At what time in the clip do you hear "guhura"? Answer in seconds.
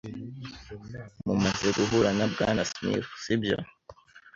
1.77-2.09